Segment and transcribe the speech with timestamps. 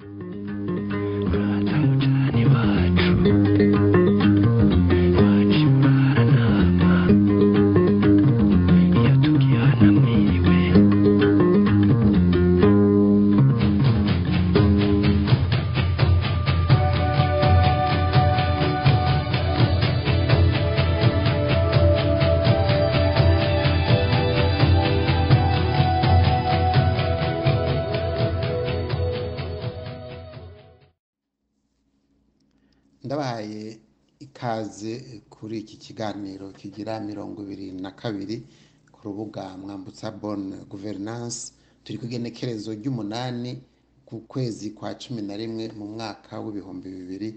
[0.00, 0.23] you
[34.48, 34.94] ikaze
[35.34, 38.36] kuri iki kiganiro kigira mirongo ibiri na kabiri
[38.92, 41.52] ku rubuga mwambutsa bone guverinance
[41.84, 43.52] turi ku igenekerezo ry'umunani
[44.04, 47.30] ku kwezi kwa cumi na rimwe mu mwaka w'ibihumbi bibiri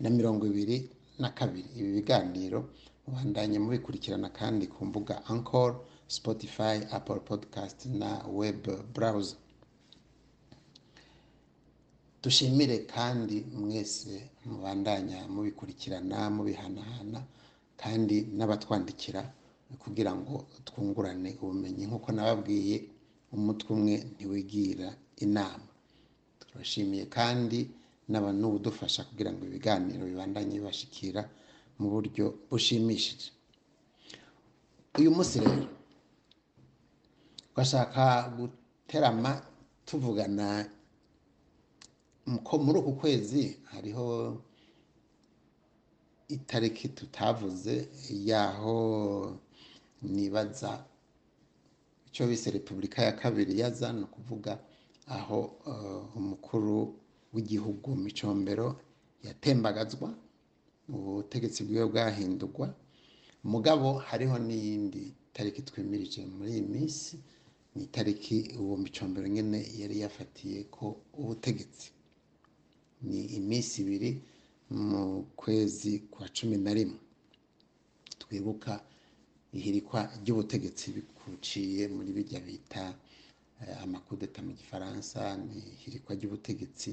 [0.00, 0.88] na mirongo ibiri
[1.20, 1.68] na kabiri.
[1.78, 2.58] Ibi biganiro
[3.06, 5.70] mubandanye mubikurikirana kandi ku mbuga ankor
[6.08, 9.36] spotify apple podcast na web browser.
[12.24, 17.20] Dushimire kandi mwese mubandanya mubikurikirana mubihanahana
[17.82, 19.22] kandi n'abatwandikira
[19.82, 20.34] kugira ngo
[20.66, 21.84] twungurane ubumenyi.
[21.88, 22.76] Nk'uko nababwiye
[23.34, 24.88] umutwe umwe ntiwigira
[25.24, 25.66] inama.
[26.40, 27.58] Turashimiye kandi
[28.40, 31.22] n'ubudufasha kugira ngo ibiganiro bibandanye bibashikira
[31.78, 33.28] mu buryo bushimishije.
[34.98, 35.64] Uyu munsi rero
[37.52, 38.04] twashaka
[38.36, 39.30] guterama
[39.86, 40.46] tuvugana
[42.26, 44.06] muri uku kwezi hariho
[46.28, 48.76] itariki tutavuze yaho
[50.02, 50.84] nibaza
[52.06, 54.58] icyo bise repubulika ya kabiri yaza ni ukuvuga
[55.06, 55.40] aho
[56.16, 56.94] umukuru
[57.34, 58.80] w'igihugu micombero
[59.26, 60.14] yatembagazwa
[60.88, 62.66] ubutegetsi bwiwe bwahindurwa.
[63.44, 67.18] Mugabo hariho n'iyindi tariki twimirije muri iyi minsi
[67.74, 71.86] ni itariki uwo micombero nyine yari yafatiye ko ubutegetsi.
[73.08, 74.10] Ni iminsi ibiri
[74.70, 76.98] mu kwezi kwa cumi na rimwe.
[78.18, 78.72] Twibuka
[79.52, 82.94] ihirikwa ry'ubutegetsi bikuciye muri bijya bita
[83.82, 86.90] amakudeta mu gifaransa ni ihirikwa ry'ubutegetsi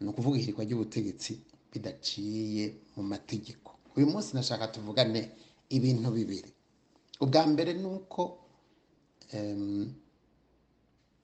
[0.00, 1.32] ni ukuvuga ihirikwa ry'ubutegetsi
[1.72, 2.64] bidaciye
[2.96, 3.70] mu mategeko.
[3.96, 5.30] Uyu munsi nashaka tuvugane
[5.70, 6.50] ibintu bibiri.
[7.22, 8.22] Ubwa mbere ni uko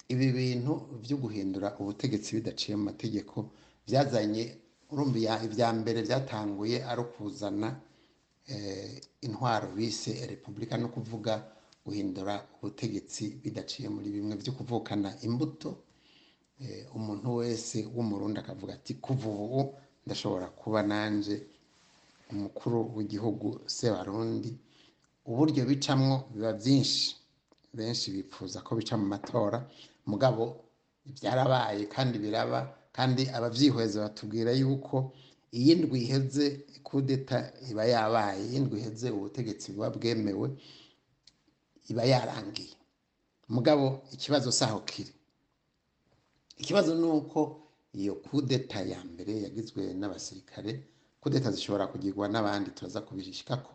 [0.08, 0.72] ibi bintu
[1.02, 3.50] byo guhindura ubutegetsi bidaciye mu mategeko
[3.88, 4.44] byazanye
[4.92, 7.68] urumva ibya mbere byatanguye ari ukuzana
[9.26, 11.32] intwaro bise repubulika no kuvuga
[11.84, 15.70] guhindura ubutegetsi bidaciye muri bimwe byo kuvukana imbuto.
[16.96, 19.60] Umuntu wese w'umurundi akavuga ati kuva ubu
[20.06, 21.36] ndashobora kuba nanjye
[22.32, 24.50] umukuru w'igihugu sebarundi.
[25.30, 27.16] Uburyo bicamwo biba byinshi.
[27.76, 29.58] Benshi bifuza ko bica mu matora.
[30.10, 30.42] Mugabo
[31.16, 32.60] byarabaye kandi biraba
[32.98, 34.96] kandi ababyihweza batubwira yuko
[35.58, 36.44] iyi ndwi iheze
[36.86, 37.38] kudeta
[37.70, 40.48] iba yabaye iyi ndwi iheze ubutegetsi buba bwemewe
[41.90, 42.74] iba yarangiye.
[43.54, 45.12] Mugabo ikibazo saho kiri
[46.62, 47.40] ikibazo ni uko
[48.00, 50.72] iyo kudeta ya mbere yagizwe n'abasirikare
[51.22, 53.72] kudeta zishobora kugirwa n'abandi turaza kubishikako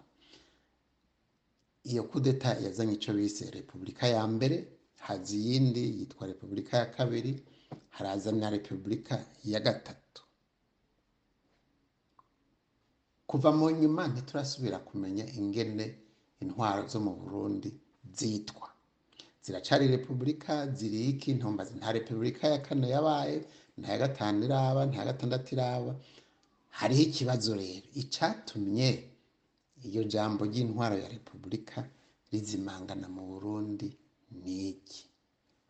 [1.89, 4.57] iyo kudeta yazanye icyo bise repubulika ya mbere
[5.05, 7.31] haza iyindi yitwa repubulika ya kabiri
[7.95, 10.21] haraza na repubulika ya gatatu.
[13.27, 15.85] Kuva mu nyuma ntiturasubira kumenya ingene
[16.41, 17.69] intwaro zo mu burundi
[18.17, 18.67] zitwa.
[19.43, 21.29] Ziracari repubulika ziri iki?
[21.37, 23.37] Ntumbazi nta repubulika ya kane yabaye
[23.79, 25.93] nta ya gatanu iraba nta ya gatandatu iraba.
[26.77, 27.87] Hariho ikibazo rero.
[28.01, 28.89] Icatumye
[29.87, 31.79] iyo jambo ry'intwaro ya repubulika
[32.31, 33.87] rizimangana mu burundi
[34.43, 35.01] ni iki?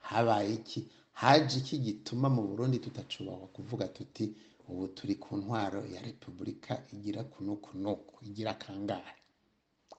[0.09, 0.79] Habaye iki?
[1.21, 4.25] Haje iki gituma mu burundi tutacubahwa kuvuga tuti
[4.69, 9.15] ubu turi ku ntwaro ya repubulika igira kunuku nuku igira kangahe?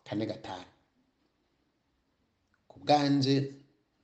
[0.04, 0.70] Kane gatanu.
[2.68, 3.36] Ku bwanje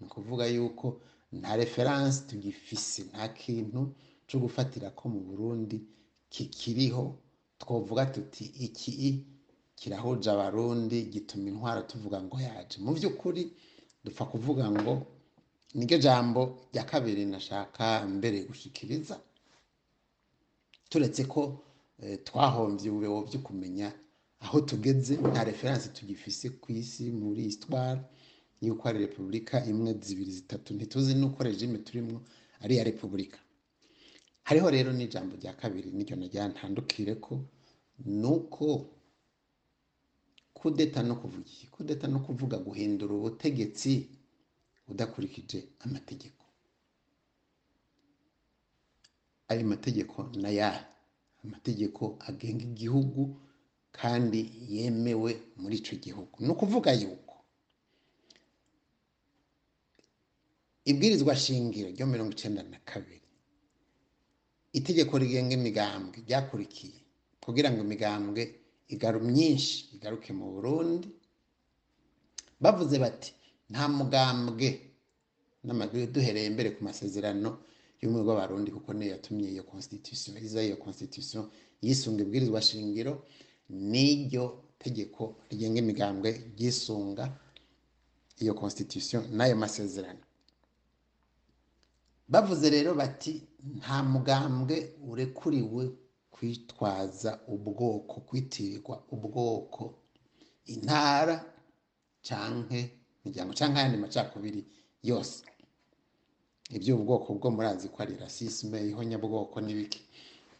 [0.00, 1.00] ni ukuvuga yuko
[1.32, 3.80] nta referanse tugifise nta kintu
[4.28, 5.78] cyo gufatira ko mu burundi
[6.30, 7.04] kikiriho.
[7.60, 8.92] Twavuga tuti iki
[9.76, 12.76] kirahuje abarundi gituma intwaro tuvuga ngo yaje.
[12.84, 13.42] Mu by'ukuri
[14.04, 14.94] dupfa kuvuga ngo
[15.74, 19.20] niryo jambo rya kabiri nashaka mbere gushikiriza.
[20.90, 21.62] Turetse ko
[22.24, 23.92] twahombye ubuyobo byo kumenya
[24.40, 28.00] aho tugeze nta referanse tugifise ku isi muri histoire
[28.62, 30.74] yuko ari repubulika imwe zibiri zitatu.
[30.74, 32.20] Ntituzi nuko regime turimo
[32.62, 33.38] ari iya repubulika.
[34.48, 37.44] Hariho rero n'ijambo rya kabiri niryo najya ntandukire ko
[38.06, 38.86] nuko
[40.54, 44.08] kudeta no kuvuga kudeta no kuvuga guhindura ubutegetsi
[44.90, 46.44] udakurikije amategeko.
[49.50, 50.82] Ayo mategeko n'ayahe
[51.44, 53.22] amategeko agenga igihugu
[53.98, 54.40] kandi
[54.74, 56.34] yemewe muri ico gihugu.
[56.44, 57.34] Ni ukuvuga yuko
[60.90, 63.26] ibwirizwa shingiro ryo mirongo icenda na kabiri
[64.78, 66.98] itegeko rigenga imigambwe ryakurikiye
[67.44, 68.42] kugira ngo imigambwe
[68.94, 71.08] igaru myinshi igaruke mu burundi
[72.62, 73.30] bavuze bati
[73.70, 74.68] nta mugambwe
[76.12, 77.50] duhereye mbere ku masezerano
[78.00, 81.44] y'ubumwe bw'abarundi kuko niyo yatumye iyo constitution iza iyo constitution
[81.84, 83.12] yisunga ibwirizwa shingiro
[83.90, 84.44] n'iryo
[84.82, 87.24] tegeko rigenga imigambwe ryisunga
[88.42, 90.22] iyo constitution n'ayo masezerano.
[92.28, 93.32] Bavuze rero bati
[93.78, 94.76] nta mugambwe
[95.10, 95.84] urekuriwe
[96.30, 99.82] kwitwaza ubwoko kwitirirwa ubwoko.
[100.72, 101.36] Intara
[102.26, 102.80] canke
[103.24, 104.60] imiryango canke ayandi macakubiri
[105.02, 105.44] yose.
[106.76, 110.00] Iby'ubwoko bwo murazi ko ari rasisme ihonyabwoko n'ibiki.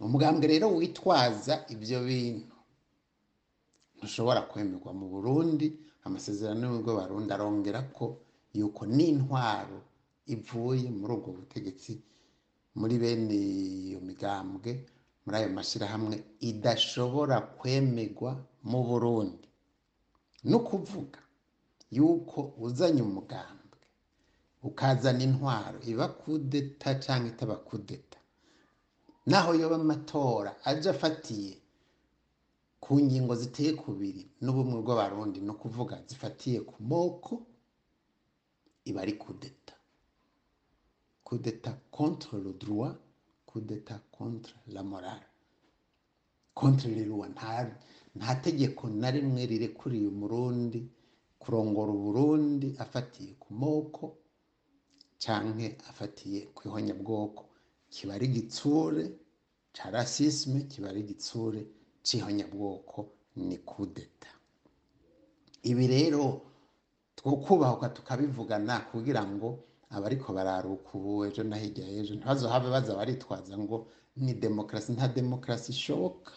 [0.01, 2.55] Umugambwe rero witwaza ibyo bintu.
[3.97, 5.67] Ntushobora kwemerwa mu burundi
[6.07, 8.05] amasezerano y'ubwo barundi arongera ko
[8.59, 9.79] yuko n'intwaro
[10.35, 11.93] ivuye muri ubwo butegetsi
[12.79, 14.71] muri bene iyo migambwe
[15.25, 16.17] muri ayo mashyirahamwe
[16.51, 18.31] idashobora kwemerwa
[18.71, 19.47] mu burundi.
[20.49, 21.19] Ni ukuvuga
[21.97, 23.79] yuko uzanye umugambwe
[24.69, 28.19] ukazana intwaro iba kudeta cyangwa itaba kudeta.
[29.31, 31.53] Naho yoba amatora aje afatiye
[32.83, 37.33] ku ngingo ziteye kubiri n'ubumwe bw'abarundi ni ukuvuga zifatiye ku moko
[38.89, 39.75] iba ari kudeta.
[41.27, 42.97] Kudeta contre le droit
[43.47, 45.29] kudeta contre la morale.
[46.55, 47.05] Contre le
[47.35, 47.51] nta
[48.17, 50.81] nta tegeko na rimwe rirekuriye umurundi
[51.41, 54.05] kurongora uburundi afatiye ku moko
[55.23, 57.43] canke afatiye ku ihonyabwoko.
[57.93, 59.05] Kiba ari igitsure
[59.75, 61.61] ca rasisme kiba ari igitsure
[62.07, 62.99] c'ihonyabwoko
[63.37, 64.29] ni kudeta.
[65.71, 66.25] Ibi rero
[67.17, 69.49] twokubahuka tukabivugana kugira ngo
[69.91, 73.77] abariko bararuka ubu ejo na hirya y'ejo ntibazohave baza baritwaza ngo
[74.17, 76.33] ni demokarasi nta demokarasi ishoboka.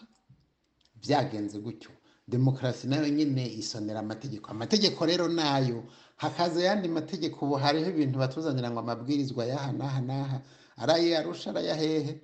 [1.02, 1.90] Byagenze gutyo.
[2.28, 4.50] Demokarasi na yo nyine isonera amategeko.
[4.50, 5.84] Amategeko rero na yo.
[6.16, 7.44] Hakaza ayandi mategeko.
[7.46, 10.38] Ubu hariho ibintu batuzanira ngo amabwirizwa y'aha n'aha n'aha.
[10.76, 12.20] Araye arusha arayahehe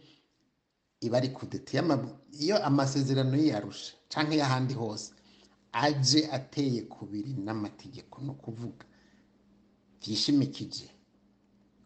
[1.00, 1.73] iba ari kudeta.
[1.73, 5.12] Iyo ama- iyo amasezerano y'iyarusha canke y'ahandi hose
[5.73, 8.85] aje ateye kubiri n'amategeko ni ukuvuga.
[10.02, 10.91] Vyishimikije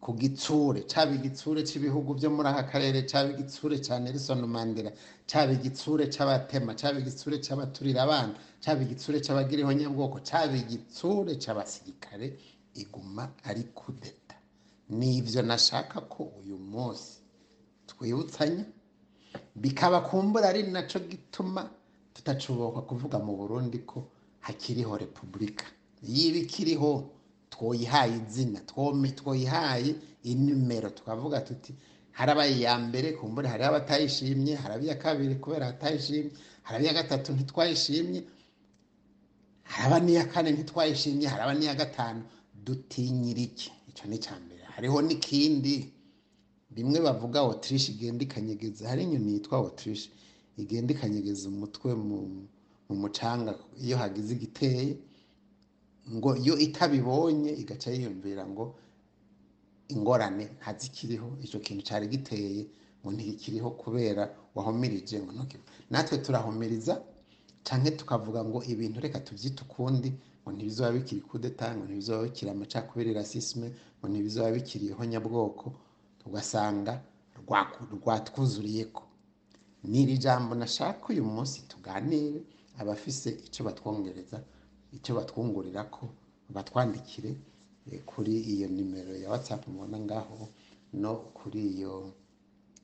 [0.04, 4.92] ku gitsure caba igitsure c'ibihugu vyo muri aka karere caba igitsure ca Nelson Mandela
[5.26, 12.36] caba igitsure c'abatema caba igitsure c'abaturira abana caba igitsure c'abagira ihonyabwoko caba igitsure c'abasirikare
[12.74, 14.36] iguma ari kudeta.
[14.90, 17.12] Nivyo nashaka ko uyu munsi
[17.86, 18.64] twibutsanya
[19.56, 21.70] bikaba kumbura ari naco gituma
[22.14, 24.10] tutacuboka kuvuga mu Burundi ko
[24.40, 25.64] hakiriho repubulika.
[26.02, 26.90] Yiba ikiriho
[27.54, 28.60] twoyihaye izina
[29.18, 30.90] twoyihaye inimero.
[30.90, 31.72] Tukavuga tuti
[32.18, 36.30] harabaye iya mbere kumbure hariho abatayishimye haraba iya kabiri kubera batayishimye
[36.66, 38.20] haraba iya gatatu ntitwayishimye
[39.62, 42.22] haraba n'iya kane ntitwayishimye haraba n'iya gatanu.
[42.64, 43.68] Dutinyira iki?
[43.90, 44.62] Icyo ni icya mbere.
[44.74, 45.92] Hariho n'ikindi.
[46.74, 50.08] Bimwe bavuga otirishe igenda ikanyegeza hari inyoni yitwa otirishe
[50.58, 52.18] igenda ikanyegeza umutwe mu
[52.88, 53.52] mu mucanga
[53.84, 54.96] iyo hagize igiteye.
[56.12, 58.64] Ngo iyo itabibonye igaca yiyumvira ngo
[59.94, 62.62] ingorane ntazikiriho icyo kintu cyari giteye
[63.00, 64.22] ngo ntikiriho kubera
[64.56, 65.32] wahumirije ngo
[65.90, 66.94] natwe turahumiriza
[67.66, 70.10] cyangwa tukavuga ngo ibintu reka tubyite ukundi
[70.42, 73.66] ngo ntibizaba bikiri kudeta ngo ntibizaba bikiri amacakubiri rasisme
[73.98, 75.66] ngo ntibizaba bikiri ihonyabwoko
[76.26, 76.92] ugasanga
[77.38, 79.02] rwaku- rwatwuzuriyeko.
[79.84, 82.40] Ni iri jambo nashaka uyu munsi tuganire
[82.80, 84.40] abafise icyo batwongereza
[84.96, 86.04] icyo batwungurira ko
[86.54, 87.30] batwandikire
[87.92, 90.48] eh, kuri iyo nimero ya whatsapp mubona ngaho
[91.02, 92.12] no kuri iyo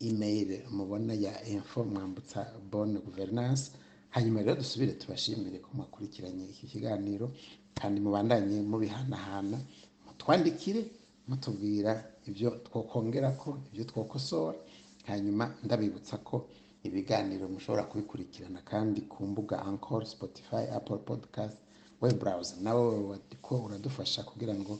[0.08, 2.40] email mubona ya info mwambutsa
[2.70, 3.70] bonne gouvernance.
[4.10, 7.30] Hanyuma rero dusubire tubashimire ko mwakurikiranye iki kiganiro
[7.78, 9.58] kandi mubandanye mubihanahana
[10.06, 10.82] mutwandikire
[11.28, 11.92] mutubwira
[12.28, 14.58] ibyo twokongera ko ibyo twokosora.
[15.06, 16.48] Hanyuma ndabibutsa ko
[16.82, 21.58] ibiganiro mushobora kubikurikirana kandi ku mbuga Anchor, Spotify, Apple Podcast,
[22.02, 24.78] web browser nawe wadiko uradufasha kugira ngo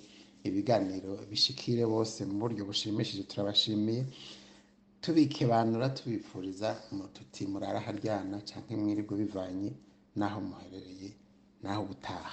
[0.48, 4.02] ibiganiro bishikire bose mu buryo bushimishije turabashimiye.
[5.02, 6.68] Tubikebanura tubifuriza
[7.14, 9.70] tuti murara haryana canke mwirirwe bivanye
[10.18, 11.08] n'aho muherereye
[11.62, 12.32] n'aho gutaha